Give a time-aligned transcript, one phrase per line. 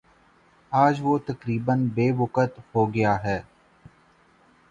[0.71, 3.39] آج وہ تقریبا بے وقعت ہو گیا ہے